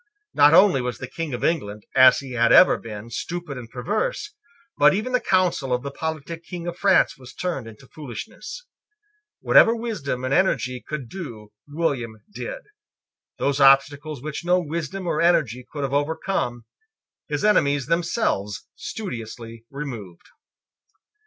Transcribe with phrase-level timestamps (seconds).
[0.33, 4.33] Not only was the King of England, as he had ever been, stupid and perverse:
[4.79, 8.65] but even the counsel of the politic King of France was turned into foolishness.
[9.41, 12.63] Whatever wisdom and energy could do William did.
[13.37, 16.65] Those obstacles which no wisdom or energy could have overcome
[17.29, 20.29] his enemies themselves studiously removed.